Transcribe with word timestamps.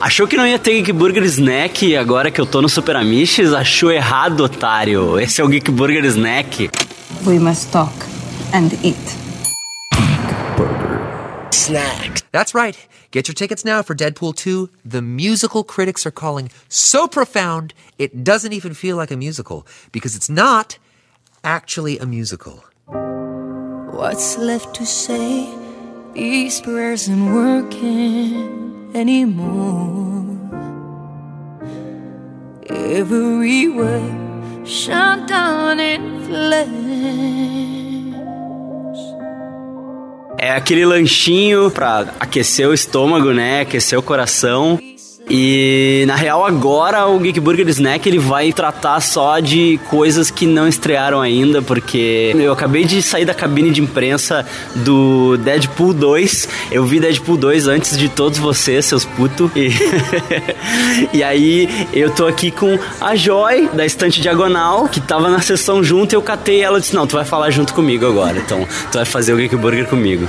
Achou 0.00 0.26
que 0.26 0.34
não 0.34 0.46
ia 0.46 0.58
ter 0.58 0.72
Geek 0.76 0.92
Burger 0.92 1.22
Snack 1.24 1.94
agora 1.94 2.30
que 2.30 2.40
eu 2.40 2.46
tô 2.46 2.62
no 2.62 2.70
Super 2.70 2.96
Amishes? 2.96 3.52
Achou 3.52 3.92
errado, 3.92 4.40
otário. 4.40 5.20
Esse 5.20 5.42
é 5.42 5.44
o 5.44 5.48
Geek 5.48 5.70
Burger 5.70 6.02
Snack. 6.06 6.70
We 7.26 7.38
must 7.38 7.70
talk 7.70 7.92
and 8.54 8.70
eat. 8.82 8.96
Snack. 11.52 12.22
That's 12.32 12.54
right. 12.54 12.78
Get 13.10 13.28
your 13.28 13.34
tickets 13.34 13.62
now 13.62 13.82
for 13.82 13.94
Deadpool 13.94 14.34
2. 14.36 14.70
The 14.86 15.02
musical 15.02 15.62
critics 15.62 16.06
are 16.06 16.10
calling 16.10 16.48
so 16.70 17.06
profound 17.06 17.74
it 17.98 18.24
doesn't 18.24 18.54
even 18.54 18.72
feel 18.72 18.96
like 18.96 19.10
a 19.10 19.18
musical 19.18 19.66
because 19.92 20.16
it's 20.16 20.30
not 20.30 20.78
actually 21.44 21.98
a 21.98 22.06
musical. 22.06 22.64
What's 23.92 24.38
left 24.38 24.74
to 24.76 24.86
say? 24.86 25.46
These 26.14 26.62
prayers 26.62 27.06
aren't 27.06 27.34
working 27.34 28.69
anymore. 28.94 30.38
Every 32.68 33.68
word 33.68 34.66
shut 34.66 35.26
down 35.26 35.80
in 35.80 36.22
flames. 36.26 37.70
É 40.38 40.52
aquele 40.52 40.86
lanchinho 40.86 41.70
pra 41.70 42.14
aquecer 42.18 42.68
o 42.68 42.72
estômago, 42.74 43.32
né? 43.32 43.60
Aquecer 43.60 43.98
o 43.98 44.02
coração. 44.02 44.78
E 45.32 46.02
na 46.08 46.16
real 46.16 46.44
agora 46.44 47.06
o 47.06 47.16
Geek 47.20 47.38
Burger 47.38 47.68
Snack 47.68 48.08
ele 48.08 48.18
vai 48.18 48.52
tratar 48.52 49.00
só 49.00 49.38
de 49.38 49.78
coisas 49.88 50.28
que 50.28 50.44
não 50.44 50.66
estrearam 50.66 51.20
ainda, 51.20 51.62
porque 51.62 52.34
eu 52.34 52.52
acabei 52.52 52.84
de 52.84 53.00
sair 53.00 53.24
da 53.24 53.32
cabine 53.32 53.70
de 53.70 53.80
imprensa 53.80 54.44
do 54.74 55.36
Deadpool 55.36 55.94
2. 55.94 56.48
Eu 56.72 56.84
vi 56.84 56.98
Deadpool 56.98 57.36
2 57.36 57.68
antes 57.68 57.96
de 57.96 58.08
todos 58.08 58.40
vocês, 58.40 58.86
seus 58.86 59.04
putos. 59.04 59.52
E, 59.54 59.70
e 61.14 61.22
aí 61.22 61.86
eu 61.92 62.10
tô 62.10 62.26
aqui 62.26 62.50
com 62.50 62.76
a 63.00 63.14
Joy 63.14 63.70
da 63.72 63.86
estante 63.86 64.20
diagonal, 64.20 64.88
que 64.88 65.00
tava 65.00 65.30
na 65.30 65.40
sessão 65.40 65.84
junto, 65.84 66.12
eu 66.12 66.22
catei 66.22 66.60
ela 66.60 66.78
e 66.78 66.80
disse: 66.80 66.96
"Não, 66.96 67.06
tu 67.06 67.14
vai 67.14 67.24
falar 67.24 67.50
junto 67.50 67.72
comigo 67.72 68.04
agora. 68.04 68.36
Então, 68.36 68.66
tu 68.90 68.98
vai 68.98 69.04
fazer 69.04 69.32
o 69.32 69.36
Geek 69.36 69.54
Burger 69.54 69.86
comigo". 69.86 70.28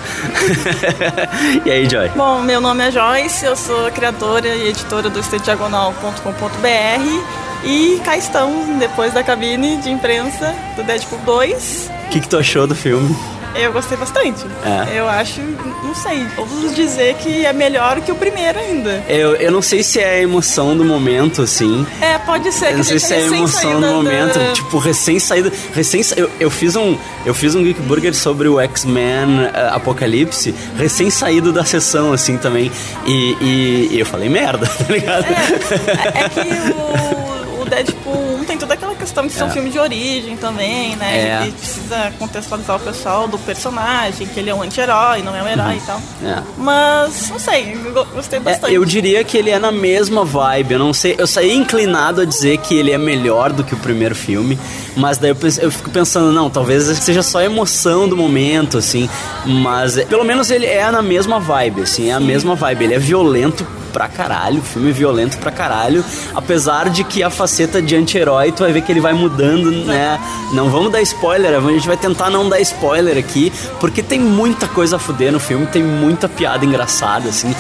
e 1.65 1.71
aí, 1.71 1.89
Joy? 1.89 2.09
Bom, 2.09 2.41
meu 2.41 2.61
nome 2.61 2.87
é 2.87 2.91
Joyce, 2.91 3.45
eu 3.45 3.55
sou 3.55 3.89
criadora 3.91 4.47
e 4.47 4.69
editora 4.69 4.90
do 4.99 5.19
estediagonal.com.br 5.19 7.63
e 7.63 8.01
cá 8.03 8.17
estamos, 8.17 8.67
depois 8.77 9.13
da 9.13 9.23
cabine 9.23 9.77
de 9.77 9.89
imprensa 9.89 10.53
do 10.75 10.83
Deadpool 10.83 11.19
2. 11.19 11.89
O 12.07 12.09
que, 12.09 12.19
que 12.19 12.27
tu 12.27 12.37
achou 12.37 12.67
do 12.67 12.75
filme? 12.75 13.15
Eu 13.55 13.71
gostei 13.73 13.97
bastante. 13.97 14.45
É. 14.63 14.99
Eu 14.99 15.07
acho, 15.07 15.41
não 15.83 15.93
sei, 15.93 16.25
ouso 16.37 16.73
dizer 16.73 17.15
que 17.15 17.45
é 17.45 17.53
melhor 17.53 17.99
que 18.01 18.11
o 18.11 18.15
primeiro 18.15 18.57
ainda. 18.57 19.03
Eu, 19.07 19.35
eu 19.35 19.51
não 19.51 19.61
sei 19.61 19.83
se 19.83 19.99
é 19.99 20.15
a 20.15 20.21
emoção 20.21 20.75
do 20.75 20.85
momento, 20.85 21.41
assim. 21.41 21.85
É, 21.99 22.17
pode 22.19 22.51
ser. 22.51 22.71
Eu 22.71 22.77
não 22.77 22.83
sei 22.83 22.99
se 22.99 23.13
é 23.13 23.17
a 23.17 23.21
emoção 23.21 23.81
do 23.81 23.87
momento. 23.87 24.39
Da... 24.39 24.53
Tipo, 24.53 24.77
recém 24.77 25.19
saído. 25.19 25.51
Recém 25.73 26.01
eu, 26.15 26.29
eu 26.39 26.49
fiz 26.49 26.75
um. 26.75 26.97
Eu 27.25 27.33
fiz 27.33 27.53
um 27.55 27.63
Geek 27.63 27.81
Burger 27.81 28.15
sobre 28.15 28.47
o 28.47 28.59
X-Men 28.59 29.45
uh, 29.45 29.75
Apocalipse, 29.75 30.55
recém 30.77 31.09
saído 31.09 31.51
da 31.51 31.63
sessão, 31.63 32.13
assim, 32.13 32.37
também. 32.37 32.71
E, 33.05 33.37
e, 33.41 33.89
e 33.91 33.99
eu 33.99 34.05
falei 34.05 34.29
merda, 34.29 34.65
tá 34.87 34.91
ligado? 34.91 35.25
É, 35.25 36.23
é 36.25 36.29
que 36.29 36.39
o, 36.71 37.61
o 37.61 37.65
Deadpool 37.65 38.39
1 38.41 38.45
tem 38.45 38.57
toda 38.57 38.73
aquela 38.73 38.90
questão 39.01 39.25
de 39.25 39.33
ser 39.33 39.41
é. 39.41 39.45
um 39.45 39.49
filme 39.49 39.69
de 39.71 39.79
origem 39.79 40.37
também, 40.37 40.95
né? 40.95 41.41
É. 41.43 41.47
E 41.47 41.51
precisa 41.51 42.13
contextualizar 42.19 42.75
o 42.75 42.79
pessoal 42.79 43.27
do 43.27 43.39
personagem, 43.39 44.27
que 44.27 44.39
ele 44.39 44.51
é 44.51 44.55
um 44.55 44.61
anti-herói, 44.61 45.23
não 45.23 45.35
é 45.35 45.41
um 45.41 45.47
herói 45.47 45.73
uhum. 45.73 45.77
e 45.77 45.81
tal. 45.81 46.01
É. 46.23 46.43
Mas, 46.57 47.29
não 47.31 47.39
sei, 47.39 47.75
gostei 48.13 48.39
bastante. 48.39 48.71
É, 48.71 48.77
eu 48.77 48.85
diria 48.85 49.23
que 49.23 49.35
ele 49.37 49.49
é 49.49 49.57
na 49.57 49.71
mesma 49.71 50.23
vibe. 50.23 50.73
Eu 50.73 50.79
não 50.79 50.93
sei, 50.93 51.15
eu 51.17 51.25
saí 51.25 51.51
inclinado 51.55 52.21
a 52.21 52.25
dizer 52.25 52.59
que 52.59 52.77
ele 52.77 52.91
é 52.91 52.97
melhor 52.97 53.51
do 53.51 53.63
que 53.63 53.73
o 53.73 53.77
primeiro 53.77 54.13
filme, 54.13 54.59
mas 54.95 55.17
daí 55.17 55.31
eu, 55.31 55.37
eu 55.59 55.71
fico 55.71 55.89
pensando, 55.89 56.31
não, 56.31 56.49
talvez 56.49 56.83
seja 56.99 57.23
só 57.23 57.39
a 57.39 57.45
emoção 57.45 58.07
do 58.07 58.15
momento, 58.15 58.77
assim. 58.77 59.09
Mas 59.45 59.95
pelo 60.05 60.23
menos 60.23 60.51
ele 60.51 60.67
é 60.67 60.91
na 60.91 61.01
mesma 61.01 61.39
vibe, 61.39 61.81
assim, 61.81 62.09
é 62.09 62.13
a 62.13 62.19
Sim. 62.19 62.25
mesma 62.25 62.55
vibe. 62.55 62.83
Ele 62.83 62.93
é 62.93 62.99
violento 62.99 63.65
pra 63.91 64.07
caralho, 64.07 64.61
filme 64.61 64.91
violento 64.91 65.37
pra 65.37 65.51
caralho, 65.51 66.03
apesar 66.33 66.89
de 66.89 67.03
que 67.03 67.21
a 67.21 67.29
faceta 67.29 67.81
de 67.81 67.95
anti-herói, 67.95 68.51
tu 68.51 68.63
vai 68.63 68.71
ver 68.71 68.81
que 68.81 68.90
ele 68.91 69.01
vai 69.01 69.13
mudando, 69.13 69.71
né? 69.71 70.19
Não 70.53 70.69
vamos 70.69 70.91
dar 70.91 71.01
spoiler, 71.01 71.57
a 71.57 71.61
gente 71.71 71.87
vai 71.87 71.97
tentar 71.97 72.29
não 72.29 72.47
dar 72.47 72.59
spoiler 72.59 73.17
aqui, 73.17 73.51
porque 73.79 74.03
tem 74.03 74.19
muita 74.19 74.67
coisa 74.67 74.97
a 74.97 74.99
fuder 74.99 75.31
no 75.31 75.39
filme, 75.39 75.65
tem 75.67 75.83
muita 75.83 76.27
piada 76.29 76.65
engraçada, 76.65 77.29
assim. 77.29 77.53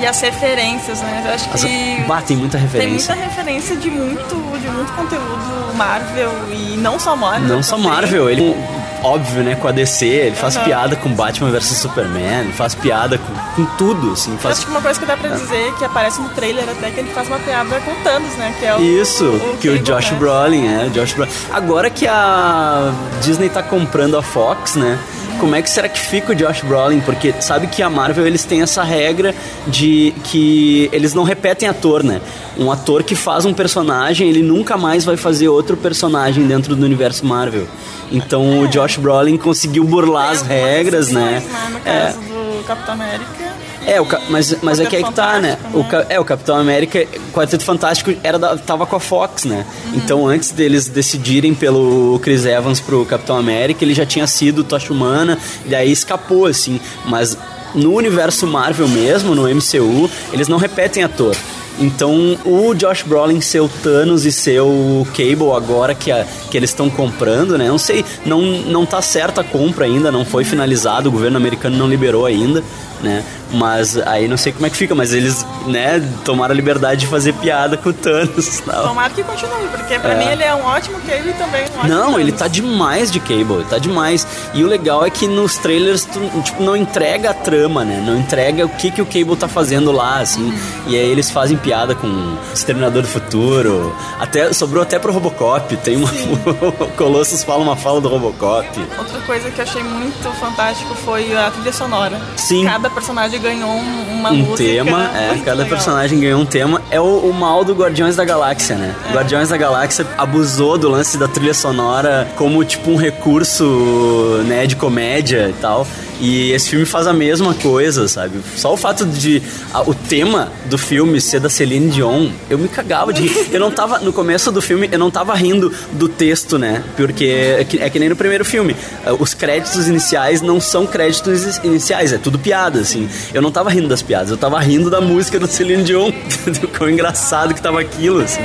E 0.00 0.06
as 0.06 0.20
referências, 0.20 1.02
né? 1.02 1.24
Eu 1.26 1.34
acho 1.34 1.48
que. 1.50 2.02
batem 2.04 2.36
muita 2.36 2.56
referência. 2.56 3.14
Tem 3.14 3.18
muita 3.18 3.36
referência 3.36 3.76
de 3.76 3.90
muito, 3.90 4.34
de 4.58 4.68
muito 4.68 4.92
conteúdo 4.92 5.74
Marvel 5.76 6.32
e 6.50 6.76
não 6.78 6.98
só 6.98 7.14
Marvel. 7.14 7.48
Não 7.48 7.62
só 7.62 7.76
Marvel, 7.76 8.30
ele 8.30 8.56
óbvio, 9.02 9.42
né, 9.42 9.54
com 9.54 9.68
a 9.68 9.72
DC, 9.72 10.06
ele 10.06 10.36
faz 10.36 10.56
uhum. 10.56 10.64
piada 10.64 10.96
com 10.96 11.10
Batman 11.10 11.50
vs 11.50 11.78
Superman, 11.78 12.40
ele 12.40 12.52
faz 12.52 12.74
piada 12.74 13.18
com, 13.18 13.32
com 13.56 13.76
tudo, 13.76 14.12
assim. 14.12 14.36
Faz... 14.38 14.58
Acho 14.58 14.66
que 14.66 14.72
uma 14.72 14.82
coisa 14.82 14.98
que 14.98 15.06
dá 15.06 15.16
pra 15.16 15.30
dizer, 15.30 15.74
que 15.78 15.84
aparece 15.84 16.20
no 16.20 16.28
trailer 16.30 16.68
até, 16.68 16.90
que 16.90 17.00
ele 17.00 17.10
faz 17.10 17.28
uma 17.28 17.38
piada 17.38 17.80
com 17.80 17.94
Thanos, 18.02 18.34
né, 18.36 18.54
que 18.58 18.66
é 18.66 18.76
o... 18.76 18.80
Isso, 18.80 19.24
o, 19.26 19.56
que 19.58 19.68
o 19.68 19.78
Josh 19.78 20.10
Brolin, 20.10 20.66
é, 20.66 20.86
o 20.86 20.90
Josh 20.90 21.12
Brolin. 21.12 21.30
Agora 21.52 21.90
que 21.90 22.06
a 22.06 22.92
Disney 23.22 23.48
tá 23.48 23.62
comprando 23.62 24.16
a 24.16 24.22
Fox, 24.22 24.76
né, 24.76 24.98
como 25.40 25.56
é 25.56 25.62
que 25.62 25.70
será 25.70 25.88
que 25.88 25.98
fica 25.98 26.32
o 26.32 26.34
Josh 26.34 26.60
Brolin? 26.60 27.00
Porque 27.00 27.34
sabe 27.40 27.66
que 27.66 27.82
a 27.82 27.88
Marvel 27.88 28.26
eles 28.26 28.44
têm 28.44 28.60
essa 28.60 28.82
regra 28.82 29.34
de 29.66 30.14
que 30.24 30.90
eles 30.92 31.14
não 31.14 31.24
repetem 31.24 31.66
ator, 31.66 32.04
né? 32.04 32.20
Um 32.58 32.70
ator 32.70 33.02
que 33.02 33.14
faz 33.14 33.46
um 33.46 33.54
personagem, 33.54 34.28
ele 34.28 34.42
nunca 34.42 34.76
mais 34.76 35.04
vai 35.04 35.16
fazer 35.16 35.48
outro 35.48 35.78
personagem 35.78 36.46
dentro 36.46 36.76
do 36.76 36.84
universo 36.84 37.24
Marvel. 37.24 37.66
Então 38.12 38.42
é. 38.52 38.58
o 38.58 38.68
Josh 38.68 38.98
Brolin 38.98 39.38
conseguiu 39.38 39.82
burlar 39.84 40.30
as 40.30 40.42
regras, 40.42 41.10
né? 41.10 41.42
né? 41.42 41.70
No 41.72 41.80
caso 41.80 42.18
é. 42.18 42.58
do 42.58 42.64
Capitão 42.64 42.94
América. 42.94 43.49
É, 43.86 44.00
o, 44.00 44.06
mas, 44.28 44.56
mas 44.62 44.78
é 44.78 44.86
que 44.86 44.96
aí 44.96 45.02
que 45.02 45.12
tá, 45.12 45.38
né? 45.38 45.58
O, 45.72 45.78
né? 45.78 46.06
é, 46.08 46.20
o 46.20 46.24
Capitão 46.24 46.56
América, 46.56 47.06
Quarteto 47.32 47.64
Fantástico, 47.64 48.12
era 48.22 48.38
da, 48.38 48.56
tava 48.56 48.86
com 48.86 48.96
a 48.96 49.00
Fox, 49.00 49.44
né? 49.44 49.64
Uhum. 49.86 49.92
Então, 49.96 50.26
antes 50.26 50.50
deles 50.50 50.88
decidirem 50.88 51.54
pelo 51.54 52.18
Chris 52.22 52.44
Evans 52.44 52.80
pro 52.80 53.04
Capitão 53.06 53.36
América, 53.36 53.84
ele 53.84 53.94
já 53.94 54.04
tinha 54.04 54.26
sido 54.26 54.62
Tocha 54.62 54.92
Humana, 54.92 55.38
e 55.66 55.74
aí 55.74 55.90
escapou, 55.90 56.46
assim. 56.46 56.80
Mas 57.06 57.36
no 57.74 57.94
universo 57.94 58.46
Marvel 58.46 58.88
mesmo, 58.88 59.34
no 59.34 59.42
MCU, 59.42 60.10
eles 60.32 60.48
não 60.48 60.58
repetem 60.58 61.02
ator. 61.02 61.36
Então, 61.78 62.38
o 62.44 62.74
Josh 62.74 63.02
Brolin 63.02 63.40
ser 63.40 63.60
o 63.60 63.68
Thanos 63.68 64.26
e 64.26 64.32
ser 64.32 64.60
o 64.60 65.06
Cable 65.16 65.52
agora 65.56 65.94
que, 65.94 66.12
a, 66.12 66.26
que 66.50 66.56
eles 66.56 66.70
estão 66.70 66.90
comprando, 66.90 67.56
né? 67.56 67.68
Não 67.68 67.78
sei, 67.78 68.04
não, 68.26 68.42
não 68.42 68.84
tá 68.84 69.00
certa 69.00 69.40
a 69.40 69.44
compra 69.44 69.86
ainda, 69.86 70.12
não 70.12 70.24
foi 70.24 70.44
finalizado, 70.44 71.08
o 71.08 71.12
governo 71.12 71.38
americano 71.38 71.78
não 71.78 71.88
liberou 71.88 72.26
ainda, 72.26 72.62
né? 73.02 73.24
Mas 73.52 73.96
aí 73.96 74.28
não 74.28 74.36
sei 74.36 74.52
como 74.52 74.66
é 74.66 74.70
que 74.70 74.76
fica, 74.76 74.94
mas 74.94 75.12
eles, 75.12 75.44
né, 75.66 76.00
tomaram 76.24 76.52
a 76.52 76.56
liberdade 76.56 77.00
de 77.00 77.06
fazer 77.06 77.32
piada 77.34 77.76
com 77.76 77.90
o 77.90 77.92
Thanos. 77.92 78.62
Não. 78.66 78.88
Tomara 78.88 79.10
que 79.10 79.22
continue, 79.22 79.68
porque 79.68 79.98
pra 79.98 80.12
é. 80.12 80.18
mim 80.18 80.30
ele 80.30 80.42
é 80.44 80.54
um 80.54 80.64
ótimo 80.64 81.00
Cable 81.00 81.32
também 81.34 81.64
um 81.82 81.88
Não, 81.88 82.04
Thanos. 82.04 82.20
ele 82.20 82.32
tá 82.32 82.46
demais 82.48 83.10
de 83.10 83.18
Cable, 83.18 83.64
tá 83.68 83.78
demais. 83.78 84.26
E 84.54 84.62
o 84.62 84.66
legal 84.66 85.04
é 85.04 85.10
que 85.10 85.26
nos 85.26 85.56
trailers 85.56 86.04
tu, 86.04 86.20
tipo, 86.42 86.62
não 86.62 86.76
entrega 86.76 87.30
a 87.30 87.34
trama, 87.34 87.84
né? 87.84 88.02
Não 88.04 88.18
entrega 88.18 88.64
o 88.64 88.68
que, 88.68 88.90
que 88.90 89.02
o 89.02 89.06
Cable 89.06 89.36
tá 89.36 89.48
fazendo 89.48 89.90
lá, 89.90 90.18
assim. 90.18 90.44
Uhum. 90.44 90.58
E 90.86 90.96
aí 90.96 91.08
eles 91.08 91.30
fazem 91.30 91.56
piada 91.56 91.94
com 91.94 92.06
o 92.06 92.38
Exterminador 92.52 93.02
do 93.02 93.08
Futuro. 93.08 93.94
Até, 94.18 94.52
sobrou 94.52 94.82
até 94.82 94.98
pro 94.98 95.12
Robocop. 95.12 95.76
Tem 95.78 95.96
uma. 95.96 96.10
o 96.80 96.88
Colossus 96.96 97.42
fala 97.42 97.62
uma 97.62 97.76
fala 97.76 98.00
do 98.00 98.08
Robocop. 98.08 98.68
Outra 98.98 99.20
coisa 99.20 99.50
que 99.50 99.60
eu 99.60 99.64
achei 99.64 99.82
muito 99.82 100.30
fantástico 100.38 100.94
foi 100.94 101.34
a 101.34 101.50
trilha 101.50 101.72
sonora. 101.72 102.20
Sim. 102.36 102.64
Cada 102.64 102.89
personagem 102.90 103.40
ganhou 103.40 103.70
uma 103.70 104.30
um 104.30 104.36
música. 104.36 104.56
tema, 104.56 105.10
é, 105.16 105.38
cada 105.44 105.62
legal. 105.62 105.66
personagem 105.66 106.20
ganhou 106.20 106.40
um 106.40 106.46
tema. 106.46 106.82
É 106.90 107.00
o, 107.00 107.04
o, 107.04 107.32
mal 107.32 107.64
do 107.64 107.74
Guardiões 107.74 108.16
da 108.16 108.24
Galáxia, 108.24 108.76
né? 108.76 108.94
É. 109.08 109.12
Guardiões 109.14 109.48
da 109.48 109.56
Galáxia 109.56 110.06
abusou 110.18 110.76
do 110.76 110.88
lance 110.88 111.16
da 111.16 111.28
trilha 111.28 111.54
sonora 111.54 112.28
como 112.36 112.64
tipo 112.64 112.90
um 112.90 112.96
recurso, 112.96 114.42
né, 114.46 114.66
de 114.66 114.76
comédia 114.76 115.48
e 115.48 115.52
tal. 115.54 115.86
E 116.20 116.52
esse 116.52 116.70
filme 116.70 116.84
faz 116.84 117.06
a 117.06 117.14
mesma 117.14 117.54
coisa, 117.54 118.06
sabe? 118.06 118.40
Só 118.54 118.74
o 118.74 118.76
fato 118.76 119.06
de 119.06 119.42
a, 119.72 119.80
o 119.82 119.94
tema 119.94 120.52
do 120.66 120.76
filme 120.76 121.18
ser 121.18 121.40
da 121.40 121.48
Celine 121.48 121.90
Dion, 121.90 122.28
eu 122.50 122.58
me 122.58 122.68
cagava 122.68 123.12
de 123.12 123.22
rir. 123.22 123.48
Eu 123.50 123.58
não 123.58 123.70
tava 123.70 123.98
no 123.98 124.12
começo 124.12 124.52
do 124.52 124.60
filme, 124.62 124.88
eu 124.92 124.98
não 124.98 125.10
tava 125.10 125.34
rindo 125.34 125.72
do 125.92 126.08
texto, 126.08 126.58
né? 126.58 126.84
Porque 126.96 127.24
é 127.24 127.64
que, 127.64 127.78
é 127.78 127.90
que 127.90 127.98
nem 127.98 128.08
no 128.08 128.16
primeiro 128.16 128.44
filme. 128.44 128.76
Os 129.18 129.34
créditos 129.34 129.88
iniciais 129.88 130.40
não 130.40 130.60
são 130.60 130.86
créditos 130.86 131.58
iniciais, 131.64 132.12
é 132.12 132.18
tudo 132.18 132.38
piada, 132.38 132.80
assim. 132.80 133.08
Eu 133.34 133.42
não 133.42 133.50
tava 133.50 133.70
rindo 133.70 133.88
das 133.88 134.02
piadas, 134.02 134.30
eu 134.30 134.36
tava 134.36 134.58
rindo 134.60 134.90
da 134.90 135.00
música 135.00 135.38
da 135.38 135.46
Celine 135.46 135.82
Dion. 135.82 136.12
Quão 136.76 136.90
engraçado 136.90 137.54
que 137.54 137.62
tava 137.62 137.80
aquilo, 137.80 138.22
assim. 138.22 138.40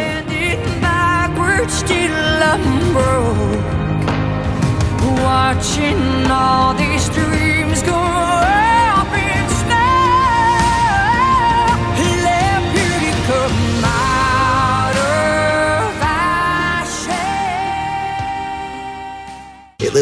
Watching 5.26 6.28
all 6.30 6.74
these 6.76 7.10
dreams 7.10 7.35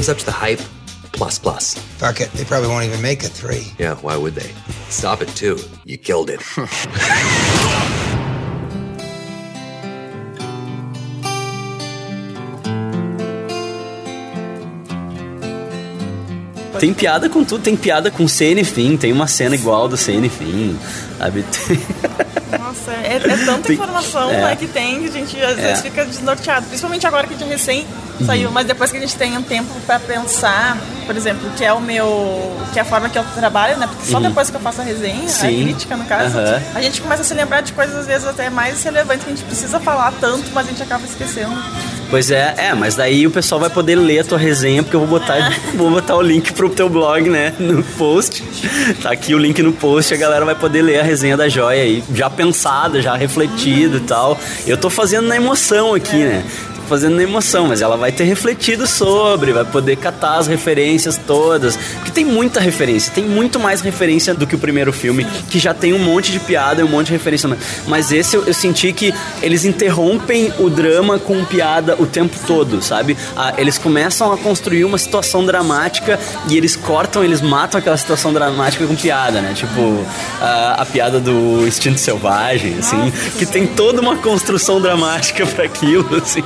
lives 0.04 0.10
up 0.10 0.18
to 0.18 0.26
the 0.26 0.32
hype, 0.32 0.60
plus 1.14 1.40
plus. 1.40 1.76
Fuck 1.98 2.20
it. 2.20 2.30
They 2.34 2.44
probably 2.44 2.68
won't 2.68 2.86
even 2.86 3.02
make 3.02 3.24
a 3.24 3.28
three. 3.28 3.68
Yeah, 3.80 3.96
why 3.96 4.18
would 4.18 4.36
they? 4.36 4.52
Stop 4.90 5.22
it 5.22 5.30
too. 5.30 5.58
You 5.86 5.98
killed 5.98 6.30
it. 6.30 6.42
Tem 16.80 16.94
piada 16.94 17.30
com 17.30 17.46
tudo, 17.46 17.64
tem 17.64 17.78
piada 17.78 18.12
com 18.12 18.26
e 18.26 18.64
fim, 18.66 18.98
tem 18.98 19.14
uma 19.14 19.28
cena 19.28 19.56
igual 19.56 19.88
do 19.88 19.96
e 20.26 20.30
fim, 20.30 20.78
sabe? 21.18 21.46
Nossa, 22.60 22.92
é, 22.92 23.16
é 23.16 23.38
tanta 23.46 23.68
Tem- 23.68 23.76
informação 23.76 24.30
é. 24.30 24.42
né, 24.42 24.56
que 24.58 24.68
tem 24.68 25.00
que 25.00 25.08
a 25.08 25.12
gente 25.12 25.42
às 25.42 25.56
vezes 25.56 25.80
É. 25.80 25.82
fica 25.84 26.04
desnorteado. 26.04 26.66
Principalmente 26.66 27.08
agora 27.08 27.26
que 27.26 27.36
a 27.36 27.38
gente 27.38 27.48
recém 27.48 27.86
saiu, 28.26 28.52
mas 28.52 28.66
depois 28.68 28.92
que 28.92 28.98
a 28.98 29.00
gente 29.00 29.16
tem 29.16 29.38
um 29.38 29.42
tempo 29.42 29.70
pra 29.86 30.00
pensar, 30.00 30.78
por 31.06 31.16
exemplo, 31.16 31.50
que 31.58 31.64
é 31.66 31.74
o 31.74 31.82
meu. 31.82 32.56
que 32.72 32.80
é 32.80 32.82
a 32.82 32.86
forma 32.86 33.08
que 33.10 33.18
eu 33.18 33.24
trabalho, 33.36 33.78
né? 33.78 33.88
Porque 33.88 34.12
só 34.12 34.20
depois 34.20 34.50
que 34.50 34.56
eu 34.56 34.62
faço 34.62 34.82
a 34.82 34.84
resenha, 34.84 35.20
a 35.20 35.22
Uhum. 35.24 35.30
Sim. 35.30 35.64
crítica 35.64 35.96
no 35.98 36.06
caso, 36.06 36.38
Aham. 36.38 36.62
a 36.76 36.82
gente 36.82 37.02
começa 37.02 37.22
a 37.22 37.26
se 37.26 37.34
lembrar 37.34 37.62
de 37.62 37.72
coisas 37.74 37.96
às 37.96 38.08
vezes 38.08 38.28
até 38.28 38.50
mais 38.50 38.82
relevantes 38.84 39.24
que 39.26 39.32
a 39.32 39.36
gente 39.36 39.46
precisa 39.46 39.80
falar 39.80 40.12
tanto, 40.20 40.50
mas 40.54 40.66
a 40.68 40.70
gente 40.72 40.82
acaba 40.82 41.04
esquecendo. 41.06 41.54
Pois 42.10 42.30
é, 42.32 42.54
é, 42.58 42.74
mas 42.74 42.96
daí 42.96 43.26
o 43.26 43.32
pessoal 43.32 43.60
vai 43.62 43.70
poder 43.70 43.96
ler 43.96 44.20
a 44.20 44.24
tua 44.24 44.38
resenha, 44.38 44.84
porque 44.84 44.96
eu 44.96 45.00
vou 45.06 45.20
botar, 45.20 45.52
vou 45.76 45.90
botar 45.90 46.16
o 46.16 46.22
link 46.22 46.52
pro 46.54 46.70
teu 46.70 46.88
blog, 46.90 47.28
né, 47.30 47.54
no 47.60 47.82
post. 47.84 48.44
Tá 49.02 49.12
aqui 49.12 49.34
o 49.34 49.38
link 49.40 49.62
no 49.62 49.74
post, 49.74 50.14
a 50.14 50.18
galera 50.18 50.46
vai 50.46 50.56
poder 50.56 50.82
ler 50.84 51.00
a 51.00 51.04
resenha 51.04 51.36
da 51.38 51.50
joia 51.50 51.82
aí, 51.84 52.04
já 52.14 52.30
pensada, 52.30 53.02
já 53.02 53.16
refletida 53.16 53.98
e 53.98 54.02
tal. 54.02 54.38
Eu 54.68 54.78
tô 54.78 54.90
fazendo 54.90 55.28
na 55.28 55.36
emoção 55.36 55.94
aqui, 55.96 56.18
né? 56.18 56.44
Fazendo 56.88 57.16
na 57.16 57.24
emoção, 57.24 57.68
mas 57.68 57.82
ela 57.82 57.98
vai 57.98 58.12
ter 58.12 58.24
refletido 58.24 58.86
sobre, 58.86 59.52
vai 59.52 59.66
poder 59.66 59.96
catar 59.96 60.38
as 60.38 60.48
referências 60.48 61.18
todas. 61.18 61.76
Porque 61.76 62.12
tem 62.12 62.26
muita 62.26 62.60
referência, 62.60 63.12
tem 63.14 63.24
muito 63.24 63.60
mais 63.60 63.82
referência 63.82 64.34
do 64.34 64.46
que 64.46 64.56
o 64.56 64.60
primeiro 64.60 64.92
filme, 64.92 65.26
que 65.50 65.60
já 65.60 65.74
tem 65.74 65.94
um 65.94 66.00
monte 66.00 66.32
de 66.32 66.40
piada 66.40 66.82
e 66.82 66.84
um 66.84 66.90
monte 66.90 67.08
de 67.08 67.14
referência. 67.14 67.50
Mas 67.88 68.12
esse 68.12 68.36
eu, 68.36 68.44
eu 68.46 68.54
senti 68.54 68.92
que 68.94 69.14
eles 69.42 69.66
interrompem 69.66 70.54
o 70.60 70.70
drama 70.70 71.20
com 71.20 71.44
piada 71.46 71.96
o 72.00 72.06
tempo 72.06 72.36
todo, 72.46 72.82
sabe? 72.82 73.18
Ah, 73.36 73.54
eles 73.58 73.78
começam 73.78 74.32
a 74.32 74.38
construir 74.38 74.86
uma 74.86 74.98
situação 74.98 75.46
dramática 75.46 76.20
e 76.48 76.58
eles 76.58 76.76
cortam, 76.76 77.24
eles 77.24 77.42
matam 77.42 77.80
aquela 77.80 77.98
situação 77.98 78.34
dramática 78.34 78.86
com 78.86 78.96
piada, 78.96 79.42
né? 79.42 79.54
Tipo, 79.54 80.06
a, 80.42 80.82
a 80.82 80.86
piada 80.86 81.20
do 81.20 81.68
instinto 81.68 82.00
selvagem, 82.00 82.78
assim, 82.80 83.12
que 83.38 83.46
tem 83.46 83.68
toda 83.68 84.02
uma 84.02 84.18
construção 84.18 84.82
dramática 84.82 85.46
para 85.46 85.66
aquilo, 85.66 86.16
assim. 86.18 86.44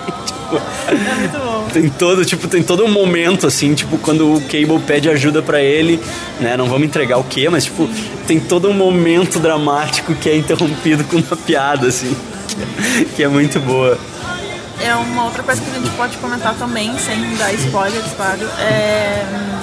Tipo, 0.49 0.61
É 0.88 1.15
muito 1.15 1.38
bom. 1.38 1.67
tem 1.73 1.89
todo, 1.89 2.25
tipo, 2.25 2.47
tem 2.47 2.63
todo 2.63 2.85
um 2.85 2.89
momento, 2.91 3.45
assim, 3.47 3.73
tipo, 3.73 3.97
quando 3.97 4.35
o 4.35 4.41
Cable 4.41 4.79
pede 4.85 5.09
ajuda 5.09 5.41
pra 5.41 5.61
ele, 5.61 5.99
né? 6.39 6.55
Não 6.55 6.67
vamos 6.67 6.88
entregar 6.88 7.17
o 7.17 7.23
quê, 7.23 7.49
mas, 7.49 7.65
tipo, 7.65 7.89
tem 8.25 8.39
todo 8.39 8.69
um 8.69 8.73
momento 8.73 9.39
dramático 9.39 10.15
que 10.15 10.29
é 10.29 10.35
interrompido 10.38 11.03
com 11.03 11.17
uma 11.17 11.35
piada, 11.38 11.88
assim, 11.88 12.15
que 13.15 13.23
é 13.23 13.27
muito 13.27 13.59
boa. 13.59 13.97
É 14.81 14.94
uma 14.95 15.25
outra 15.25 15.41
coisa 15.44 15.59
que 15.61 15.69
a 15.71 15.73
gente 15.73 15.89
pode 15.91 16.17
comentar 16.17 16.53
também, 16.55 16.94
sem 16.99 17.35
dar 17.35 17.51
spoilers, 17.53 18.05
claro. 18.15 18.39
É. 18.59 19.23
hum, 19.33 19.57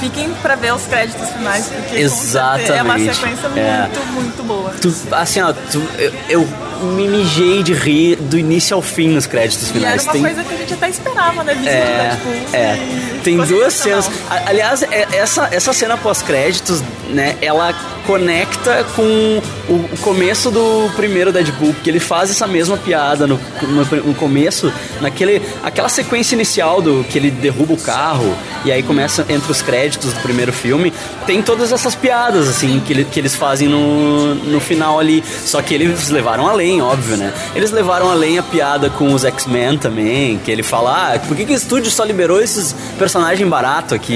Fiquem 0.00 0.28
pra 0.42 0.54
ver 0.56 0.74
os 0.74 0.82
créditos 0.82 1.30
finais, 1.30 1.66
porque 1.68 2.08
certeza 2.10 2.74
é 2.74 2.82
uma 2.82 2.98
Exatamente. 2.98 3.14
sequência 3.14 3.46
É. 3.56 3.80
muito, 3.88 4.06
muito 4.12 4.42
boa. 4.42 4.70
Tu, 4.82 4.92
assim, 5.12 5.40
ó, 5.40 5.52
tu, 5.52 5.80
eu, 5.96 6.12
eu 6.28 6.48
me 6.82 7.08
mijei 7.08 7.62
de 7.62 7.72
rir 7.72 8.16
do 8.16 8.38
início 8.38 8.74
ao 8.76 8.82
fim 8.82 9.08
nos 9.08 9.26
créditos 9.26 9.68
E 9.68 9.70
era 9.70 9.78
finais. 9.78 10.02
uma 10.04 10.12
Tem- 10.12 10.22
coisa 10.22 10.44
que 10.44 10.54
a 10.54 10.56
gente 10.56 10.74
até 10.74 10.88
esperava, 10.90 11.44
né? 11.44 11.54
Visto 11.54 11.68
É, 11.68 11.80
de 11.80 11.92
Deadpool. 12.02 12.34
é. 12.52 12.78
Tem 13.22 13.36
duas 13.38 13.72
cenas. 13.74 14.10
Aliás, 14.46 14.82
é- 14.82 15.06
essa, 15.12 15.48
essa 15.52 15.72
cena 15.72 15.96
pós-créditos, 15.96 16.82
né, 17.10 17.36
ela 17.42 17.74
conecta 18.06 18.84
com 18.94 19.40
o, 19.68 19.88
começo 20.02 20.50
do 20.50 20.90
primeiro 20.94 21.32
Deadpool, 21.32 21.72
porque 21.72 21.88
ele 21.88 21.98
faz 22.00 22.30
essa 22.30 22.46
mesma 22.46 22.76
piada 22.76 23.26
no, 23.26 23.40
no, 23.62 23.84
no 23.84 24.14
começo, 24.14 24.70
naquele, 25.00 25.40
aquela 25.62 25.88
sequência 25.88 26.34
inicial 26.34 26.82
do 26.82 27.02
que 27.08 27.16
ele 27.16 27.30
derruba 27.30 27.72
o 27.72 27.76
carro 27.78 28.34
e 28.64 28.70
aí 28.70 28.82
começa 28.82 29.24
entre 29.28 29.50
os 29.50 29.62
créditos 29.62 30.12
do 30.12 30.20
primeiro 30.20 30.52
filme, 30.52 30.92
tem 31.26 31.40
todas 31.42 31.72
essas 31.72 31.94
piadas, 31.94 32.46
assim, 32.48 32.80
que, 32.84 32.92
ele- 32.92 33.04
que 33.06 33.18
eles 33.18 33.34
fazem 33.34 33.68
no, 33.68 34.34
no 34.34 34.60
final 34.60 34.98
ali. 35.00 35.24
Só 35.44 35.60
que 35.62 35.74
eles 35.74 36.08
levaram 36.10 36.46
além, 36.46 36.80
óbvio, 36.82 37.16
né? 37.16 37.32
Eles 37.54 37.70
levaram 37.70 38.10
além 38.10 38.38
a 38.38 38.42
piada 38.42 38.90
com 38.90 39.12
os 39.14 39.24
X-Men 39.24 39.78
também, 39.78 40.38
que 40.38 40.50
ele 40.50 40.62
fala, 40.62 41.14
ah, 41.14 41.18
por 41.18 41.36
que, 41.36 41.44
que 41.46 41.52
o 41.52 41.56
estúdio 41.56 41.90
só 41.90 42.04
liberou 42.04 42.40
esses 42.40 42.74
personagens 42.98 43.48
barato 43.48 43.94
aqui? 43.94 44.14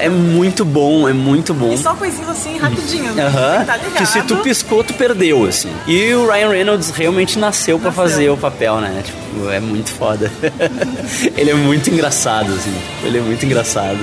É. 0.00 0.04
É 0.06 0.08
muito 0.08 0.64
bom, 0.64 1.08
é 1.08 1.12
muito 1.12 1.52
bom. 1.52 1.72
Só 1.84 1.94
coisinhas 1.94 2.30
assim, 2.30 2.56
rapidinho. 2.56 3.10
Aham. 3.10 3.62
Tá 3.66 3.78
que 3.78 4.06
se 4.06 4.22
tu 4.22 4.38
piscou, 4.38 4.82
tu 4.82 4.94
perdeu, 4.94 5.44
assim. 5.44 5.70
E 5.86 6.14
o 6.14 6.26
Ryan 6.26 6.48
Reynolds 6.48 6.88
realmente 6.88 7.38
nasceu 7.38 7.78
pra 7.78 7.90
Nasceu. 7.90 8.02
fazer 8.02 8.30
o 8.30 8.38
papel, 8.38 8.80
né? 8.80 9.02
Tipo, 9.04 9.50
é 9.50 9.60
muito 9.60 9.90
foda. 9.90 10.32
ele 11.36 11.50
é 11.50 11.54
muito 11.54 11.90
engraçado, 11.90 12.54
assim. 12.54 12.74
Ele 13.02 13.18
é 13.18 13.20
muito 13.20 13.44
engraçado. 13.44 13.98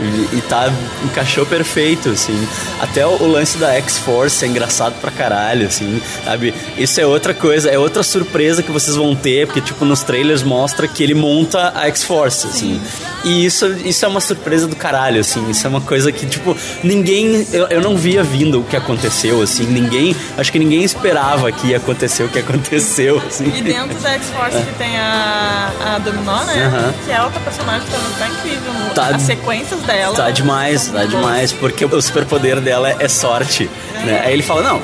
E, 0.00 0.36
e 0.38 0.40
tá, 0.48 0.70
encaixou 1.04 1.44
perfeito, 1.46 2.08
assim. 2.10 2.48
Até 2.80 3.06
o, 3.06 3.10
o 3.22 3.26
lance 3.30 3.56
da 3.58 3.72
X-Force 3.74 4.44
é 4.44 4.48
engraçado 4.48 4.94
pra 5.00 5.10
caralho, 5.10 5.66
assim, 5.66 6.00
sabe? 6.24 6.54
Isso 6.76 7.00
é 7.00 7.06
outra 7.06 7.34
coisa, 7.34 7.70
é 7.70 7.78
outra 7.78 8.02
surpresa 8.02 8.62
que 8.62 8.70
vocês 8.70 8.96
vão 8.96 9.14
ter, 9.14 9.46
porque, 9.46 9.60
tipo, 9.60 9.84
nos 9.84 10.02
trailers 10.02 10.42
mostra 10.42 10.88
que 10.88 11.02
ele 11.02 11.14
monta 11.14 11.72
a 11.74 11.86
X-Force, 11.88 12.46
assim. 12.46 12.80
E 13.24 13.44
isso, 13.44 13.66
isso 13.84 14.04
é 14.04 14.08
uma 14.08 14.20
surpresa 14.20 14.66
do 14.66 14.74
caralho, 14.74 15.20
assim. 15.20 15.48
Isso 15.50 15.64
é 15.66 15.70
uma 15.70 15.80
coisa 15.80 16.10
que, 16.10 16.26
tipo, 16.26 16.56
ninguém. 16.82 17.46
Eu, 17.52 17.68
eu 17.68 17.80
não 17.80 17.96
via 17.96 18.22
vindo 18.24 18.60
o 18.60 18.64
que 18.64 18.76
aconteceu, 18.76 19.40
assim. 19.40 19.64
Ninguém. 19.66 20.16
Acho 20.36 20.50
que 20.50 20.58
ninguém 20.58 20.82
esperava 20.82 21.52
que 21.52 21.68
ia 21.68 21.76
acontecer 21.76 22.24
o 22.24 22.28
que 22.28 22.38
aconteceu, 22.40 23.22
assim. 23.26 23.44
E 23.54 23.60
dentro 23.62 23.96
da 24.00 24.10
X-Force 24.14 24.56
que 24.56 24.72
tem 24.78 24.96
a, 24.98 25.70
a 25.94 25.98
Dominó, 25.98 26.42
né? 26.44 26.92
Que 27.04 27.12
é 27.12 27.22
outra 27.22 27.38
personagem 27.40 27.86
que 27.86 27.92
também 27.92 28.12
tá 28.18 28.28
incrível. 28.28 28.72
Tá- 28.94 29.06
As 29.14 29.22
sequências 29.22 29.80
dela. 29.82 30.14
Tá 30.14 30.30
demais, 30.30 30.88
tá 30.88 31.04
demais, 31.04 31.52
porque 31.52 31.84
o 31.84 32.00
superpoder 32.00 32.60
dela 32.60 32.96
é 32.98 33.08
sorte, 33.08 33.68
né? 34.04 34.22
Aí 34.24 34.32
ele 34.32 34.42
fala, 34.42 34.62
não, 34.62 34.82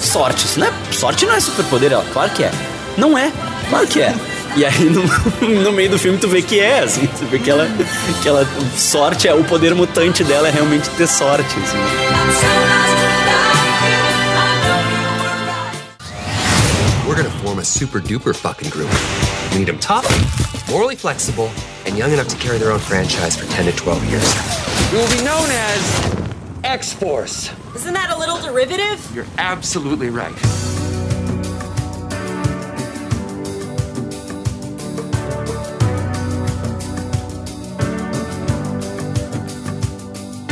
sorte, 0.00 0.44
isso 0.46 0.58
não 0.58 0.66
é, 0.66 0.72
sorte 0.92 1.26
não 1.26 1.34
é 1.34 1.40
superpoder, 1.40 1.92
ela, 1.92 2.04
claro 2.12 2.30
que 2.30 2.44
é. 2.44 2.50
Não 2.96 3.16
é, 3.16 3.32
claro 3.68 3.86
que 3.86 4.00
é. 4.00 4.14
E 4.56 4.64
aí 4.64 4.84
no, 4.84 5.02
no 5.62 5.72
meio 5.72 5.90
do 5.90 5.98
filme 5.98 6.18
tu 6.18 6.28
vê 6.28 6.42
que 6.42 6.58
é, 6.58 6.80
assim, 6.80 7.06
tu 7.06 7.24
vê 7.26 7.38
que 7.38 7.50
ela, 7.50 7.68
que 8.22 8.28
ela, 8.28 8.46
sorte 8.76 9.28
é, 9.28 9.34
o 9.34 9.44
poder 9.44 9.74
mutante 9.74 10.24
dela 10.24 10.48
é 10.48 10.50
realmente 10.50 10.88
ter 10.90 11.06
sorte, 11.06 11.54
assim. 11.60 11.78
We're 17.06 17.16
gonna 17.16 17.30
form 17.42 17.58
a 17.58 17.64
super 17.64 18.00
duper 18.00 18.34
fucking 18.34 18.70
group. 18.70 18.90
We 19.52 19.58
need 19.58 19.66
them 19.66 19.78
tough, 19.78 20.06
morally 20.68 20.96
flexible, 20.96 21.50
and 21.90 21.98
young 21.98 22.12
enough 22.12 22.28
to 22.28 22.36
carry 22.36 22.56
their 22.56 22.70
own 22.70 22.78
franchise 22.78 23.36
for 23.36 23.46
10 23.46 23.66
to 23.66 23.72
12 23.72 24.04
years. 24.04 24.92
We 24.92 24.98
will 24.98 25.10
be 25.10 25.24
known 25.24 25.48
as 25.50 26.24
X 26.62 26.92
Force. 26.92 27.50
Isn't 27.74 27.94
that 27.94 28.10
a 28.14 28.18
little 28.18 28.40
derivative? 28.40 29.10
You're 29.12 29.26
absolutely 29.38 30.08
right. 30.08 30.59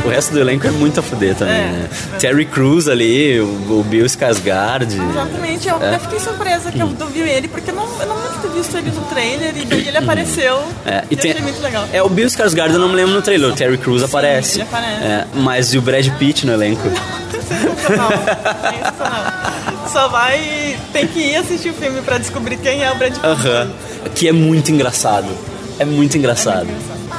O 0.09 0.11
resto 0.11 0.33
do 0.33 0.39
elenco 0.39 0.65
é 0.67 0.71
muito 0.71 0.99
a 0.99 1.03
fuder 1.03 1.35
também, 1.35 1.55
É. 1.55 1.67
né? 1.67 1.89
Terry 2.19 2.45
Crews 2.45 2.87
ali, 2.87 3.39
o, 3.39 3.45
o 3.45 3.85
Bill 3.87 4.05
Skarsgård. 4.05 4.87
Exatamente, 5.09 5.67
eu 5.67 5.75
até 5.75 5.99
fiquei 5.99 6.19
surpresa 6.19 6.71
que 6.71 6.79
eu 6.79 6.87
não 6.87 7.07
vi 7.07 7.19
ele, 7.21 7.47
porque 7.47 7.71
eu 7.71 7.75
não, 7.75 7.85
eu 8.01 8.07
não 8.07 8.17
ter 8.41 8.49
visto 8.49 8.77
ele 8.77 8.91
no 8.91 9.01
trailer 9.03 9.55
e 9.57 9.65
daí 9.65 9.87
ele 9.87 9.97
apareceu. 9.97 10.61
É, 10.85 11.03
e 11.09 11.15
achei 11.15 11.41
muito 11.41 11.61
legal. 11.61 11.87
É, 11.93 12.01
o 12.01 12.09
Bill 12.09 12.27
Skarsgård 12.27 12.73
eu 12.73 12.79
não 12.79 12.89
me 12.89 12.95
lembro 12.95 13.13
no 13.13 13.21
trailer, 13.21 13.49
o 13.49 13.55
Terry 13.55 13.77
Crews 13.77 14.03
aparece. 14.03 14.55
ele 14.59 14.63
aparece. 14.63 15.03
É, 15.03 15.25
mas 15.35 15.73
e 15.73 15.77
o 15.77 15.81
Brad 15.81 16.07
Pitt 16.17 16.45
no 16.45 16.53
elenco? 16.53 16.81
Sensacional. 17.49 18.09
Sensacional. 18.11 19.89
Só 19.91 20.07
vai. 20.07 20.77
Tem 20.93 21.07
que 21.07 21.19
ir 21.19 21.35
assistir 21.37 21.69
o 21.69 21.73
filme 21.73 22.01
pra 22.01 22.17
descobrir 22.17 22.57
quem 22.57 22.83
é 22.83 22.91
o 22.91 22.95
Brad 22.95 23.13
Pitt. 23.13 23.25
Aham. 23.25 23.71
Que 24.13 24.27
é 24.27 24.31
muito 24.31 24.71
engraçado. 24.71 25.27
É 25.79 25.85
muito 25.85 26.17
engraçado. 26.17 26.67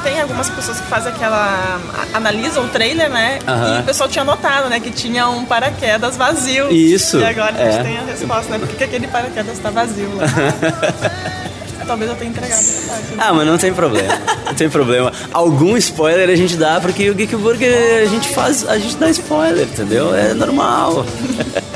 Tem 0.02 0.21
algumas 0.21 0.49
pessoas 0.49 0.80
que 0.80 0.87
fazem 0.87 1.12
aquela. 1.12 1.78
a- 1.95 2.16
analisam 2.16 2.64
o 2.64 2.69
trailer, 2.69 3.11
né? 3.11 3.38
Aham. 3.47 3.76
E 3.76 3.80
o 3.80 3.83
pessoal 3.85 4.09
tinha 4.09 4.25
notado, 4.25 4.69
né? 4.69 4.80
Que 4.80 4.90
tinha 4.90 5.28
um 5.28 5.45
paraquedas 5.45 6.16
vazio. 6.16 6.71
Isso, 6.73 7.19
E 7.19 7.25
agora 7.25 7.54
a 7.57 7.61
é. 7.61 7.73
gente 7.73 7.83
tem 7.85 7.99
a 7.99 8.02
resposta, 8.02 8.50
né? 8.52 8.59
Por 8.59 8.69
que 8.69 8.76
que 8.76 8.85
aquele 8.85 9.07
paraquedas 9.09 9.59
tá 9.59 9.71
vazio 9.71 10.11
lá? 10.16 10.25
Talvez 11.87 12.09
eu 12.09 12.16
tenha 12.16 12.30
entregado 12.30 12.61
essa 12.61 12.88
parte. 12.88 13.04
Ah, 13.19 13.33
mas 13.33 13.47
não 13.49 13.59
tem 13.59 13.73
problema. 13.75 14.14
Não 14.47 14.54
tem 14.54 14.71
problema. 14.71 15.12
Algum 15.33 15.76
spoiler 15.76 16.28
a 16.30 16.37
gente 16.37 16.57
dá, 16.57 16.78
porque 16.80 17.11
o 17.11 17.14
Geek 17.14 17.35
Burger 17.35 18.02
a 18.04 18.07
gente 18.07 18.28
faz. 18.30 18.66
A 18.69 18.78
gente 18.78 18.97
dá 18.97 19.11
spoiler, 19.11 19.64
entendeu? 19.66 20.14
É 20.14 20.33
normal. 20.33 21.04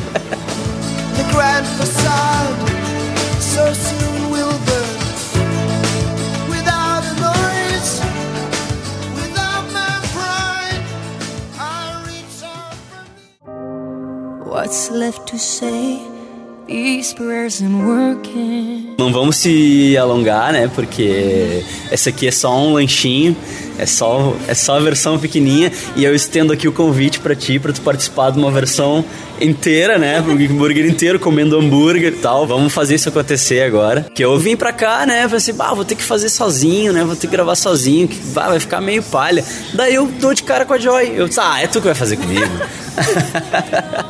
Não 18.99 19.13
vamos 19.13 19.37
se 19.37 19.97
alongar, 19.97 20.53
né? 20.53 20.69
Porque 20.75 21.63
esse 21.93 22.09
aqui 22.09 22.27
é 22.27 22.33
só 22.33 22.57
um 22.57 22.73
lanchinho, 22.73 23.37
é 23.79 23.87
só, 23.87 24.35
é 24.49 24.55
só 24.55 24.77
a 24.77 24.81
versão 24.81 25.17
pequenininha 25.17 25.71
e 25.95 26.05
eu 26.05 26.13
estendo 26.13 26.53
aqui 26.53 26.67
o 26.67 26.73
convite 26.73 27.21
para 27.21 27.37
ti, 27.37 27.61
para 27.61 27.73
tu 27.73 27.83
participar 27.83 28.33
de 28.33 28.39
uma 28.41 28.51
versão 28.51 29.05
inteira, 29.41 29.97
né? 29.97 30.21
Um 30.21 30.33
hambúrguer 30.33 30.87
inteiro, 30.87 31.21
comendo 31.21 31.57
hambúrguer 31.57 32.13
e 32.13 32.17
tal. 32.17 32.45
Vamos 32.45 32.73
fazer 32.73 32.97
isso 32.97 33.09
acontecer 33.09 33.63
agora. 33.63 34.07
Que 34.13 34.25
eu 34.25 34.37
vim 34.41 34.57
pra 34.57 34.73
cá, 34.73 35.07
né? 35.07 35.23
Falei 35.23 35.37
assim, 35.37 35.53
bah, 35.53 35.73
vou 35.73 35.85
ter 35.85 35.95
que 35.95 36.03
fazer 36.03 36.29
sozinho, 36.29 36.93
né? 36.93 37.05
Vou 37.05 37.15
ter 37.15 37.29
que 37.29 37.33
gravar 37.33 37.55
sozinho, 37.55 38.09
que 38.09 38.19
bah, 38.33 38.49
vai 38.49 38.59
ficar 38.59 38.81
meio 38.81 39.05
palha. 39.05 39.45
Daí 39.73 39.95
eu 39.95 40.07
dou 40.19 40.35
de 40.35 40.43
cara 40.43 40.65
com 40.65 40.75
a 40.75 40.79
Joy. 40.79 41.13
Eu 41.15 41.29
disse, 41.29 41.39
ah, 41.41 41.63
é 41.63 41.69
tu 41.69 41.79
que 41.81 41.87
vai 41.87 41.95
fazer 41.95 42.17
comigo. 42.17 42.51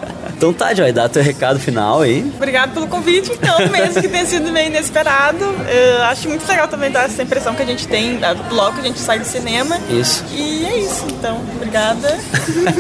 Então 0.45 0.53
tá, 0.53 0.75
Joy, 0.75 0.93
dá 0.93 1.09
teu 1.09 1.23
recado 1.23 1.59
final 1.59 2.03
aí. 2.03 2.31
Obrigado 2.37 2.75
pelo 2.75 2.87
convite, 2.87 3.33
então, 3.33 3.59
mesmo 3.73 4.03
que 4.03 4.09
tenha 4.09 4.27
sido 4.27 4.53
meio 4.53 4.67
inesperado. 4.67 5.43
Eu 5.43 6.03
acho 6.03 6.29
muito 6.29 6.47
legal 6.47 6.69
também 6.69 6.91
dar 6.91 7.07
essa 7.07 7.23
impressão 7.23 7.55
que 7.55 7.63
a 7.63 7.65
gente 7.65 7.89
tem 7.89 8.21
logo 8.51 8.75
que 8.75 8.81
a 8.81 8.85
gente 8.85 8.99
sai 8.99 9.19
do 9.19 9.25
cinema. 9.25 9.81
Isso. 9.89 10.23
E 10.31 10.67
é 10.67 10.77
isso, 10.81 11.07
então. 11.07 11.41
Obrigada. 11.57 12.19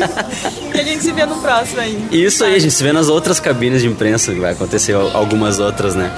e 0.74 0.78
a 0.78 0.84
gente 0.84 1.02
se 1.04 1.12
vê 1.12 1.24
no 1.24 1.36
próximo 1.36 1.80
aí. 1.80 2.06
Isso 2.12 2.44
aí, 2.44 2.54
a 2.54 2.58
gente 2.58 2.74
se 2.74 2.82
vê 2.82 2.92
nas 2.92 3.08
outras 3.08 3.40
cabines 3.40 3.80
de 3.80 3.88
imprensa, 3.88 4.34
que 4.34 4.40
vai 4.40 4.52
acontecer 4.52 4.92
algumas 4.92 5.58
outras, 5.58 5.94
né? 5.94 6.12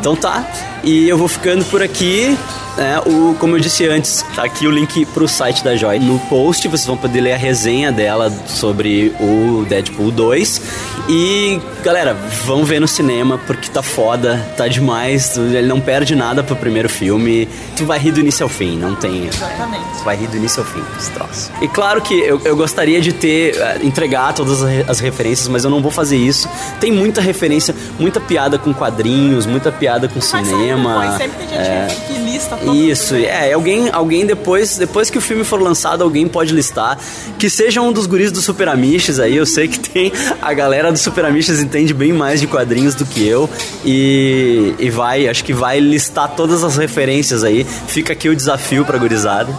Então 0.00 0.16
tá, 0.16 0.44
e 0.82 1.08
eu 1.08 1.16
vou 1.16 1.28
ficando 1.28 1.64
por 1.66 1.80
aqui. 1.80 2.36
É, 2.78 3.00
o, 3.08 3.34
como 3.34 3.56
eu 3.56 3.60
disse 3.60 3.86
antes, 3.88 4.24
tá 4.36 4.44
aqui 4.44 4.64
o 4.64 4.70
link 4.70 5.04
pro 5.06 5.26
site 5.26 5.64
da 5.64 5.74
Joy. 5.74 5.98
No 5.98 6.18
post 6.20 6.68
vocês 6.68 6.86
vão 6.86 6.96
poder 6.96 7.20
ler 7.20 7.32
a 7.32 7.36
resenha 7.36 7.90
dela 7.90 8.32
sobre 8.46 9.12
o 9.18 9.64
Deadpool 9.68 10.12
2. 10.12 10.62
E 11.08 11.60
galera, 11.82 12.14
vão 12.44 12.64
ver 12.64 12.80
no 12.80 12.86
cinema 12.86 13.36
porque 13.46 13.68
tá 13.68 13.82
foda, 13.82 14.46
tá 14.56 14.68
demais. 14.68 15.36
Ele 15.36 15.66
não 15.66 15.80
perde 15.80 16.14
nada 16.14 16.44
pro 16.44 16.54
primeiro 16.54 16.88
filme. 16.88 17.48
Tu 17.76 17.84
vai 17.84 17.98
rir 17.98 18.12
do 18.12 18.20
início 18.20 18.44
ao 18.44 18.48
fim, 18.48 18.78
não 18.78 18.94
tem. 18.94 19.26
Exatamente. 19.26 19.84
Tu 19.98 20.04
vai 20.04 20.16
rir 20.16 20.28
do 20.28 20.36
início 20.36 20.62
ao 20.62 20.68
fim, 20.68 20.82
esse 20.96 21.10
troço. 21.10 21.50
E 21.60 21.66
claro 21.66 22.00
que 22.00 22.14
eu, 22.14 22.40
eu 22.44 22.56
gostaria 22.56 23.00
de 23.00 23.12
ter, 23.12 23.56
uh, 23.56 23.84
entregar 23.84 24.32
todas 24.34 24.62
as 24.86 25.00
referências, 25.00 25.48
mas 25.48 25.64
eu 25.64 25.70
não 25.70 25.82
vou 25.82 25.90
fazer 25.90 26.16
isso. 26.16 26.48
Tem 26.78 26.92
muita 26.92 27.20
referência, 27.20 27.74
muita 27.98 28.20
piada 28.20 28.56
com 28.56 28.72
quadrinhos, 28.72 29.46
muita 29.46 29.72
piada 29.72 30.08
com 30.08 30.20
cinema. 30.20 31.16
Sempre, 31.18 31.26
sempre 31.26 31.38
tem 31.38 31.48
gente 31.48 31.60
é, 31.60 31.96
que 32.06 32.12
lista 32.20 32.56
isso, 32.74 33.14
é, 33.14 33.52
alguém, 33.52 33.90
alguém 33.90 34.26
depois, 34.26 34.78
depois 34.78 35.10
que 35.10 35.18
o 35.18 35.20
filme 35.20 35.44
for 35.44 35.60
lançado, 35.60 36.02
alguém 36.02 36.28
pode 36.28 36.52
listar. 36.52 36.98
Que 37.38 37.48
seja 37.48 37.80
um 37.80 37.92
dos 37.92 38.06
guris 38.06 38.32
do 38.32 38.40
Super 38.40 38.68
Amishes 38.68 39.18
aí, 39.18 39.36
eu 39.36 39.46
sei 39.46 39.68
que 39.68 39.78
tem. 39.78 40.12
A 40.40 40.52
galera 40.52 40.90
do 40.92 40.98
Super 40.98 41.24
Amishes 41.24 41.60
entende 41.60 41.94
bem 41.94 42.12
mais 42.12 42.40
de 42.40 42.46
quadrinhos 42.46 42.94
do 42.94 43.04
que 43.04 43.26
eu. 43.26 43.48
E, 43.84 44.74
e 44.78 44.90
vai, 44.90 45.28
acho 45.28 45.44
que 45.44 45.52
vai 45.52 45.80
listar 45.80 46.28
todas 46.34 46.64
as 46.64 46.76
referências 46.76 47.44
aí. 47.44 47.64
Fica 47.64 48.12
aqui 48.12 48.28
o 48.28 48.36
desafio 48.36 48.84
pra 48.84 48.98
gurizada. 48.98 49.52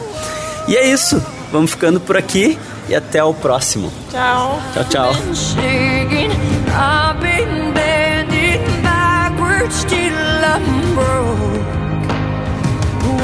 E 0.67 0.75
é 0.75 0.91
isso, 0.91 1.21
vamos 1.51 1.71
ficando 1.71 1.99
por 1.99 2.15
aqui 2.15 2.57
e 2.87 2.95
até 2.95 3.23
o 3.23 3.33
próximo. 3.33 3.91
Tchau. 4.11 4.59
Tchau, 4.73 4.83
tchau. 4.85 5.13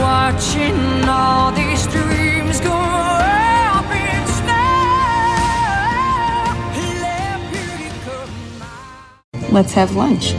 Watching 0.05 0.79
all 1.09 1.51
these 1.51 1.87
dreams 1.87 2.59
go 2.59 2.77
up 3.77 3.89
in 4.05 4.21
smoke. 4.39 4.53
Let's 9.51 9.73
have 9.73 9.95
lunch. 9.95 10.35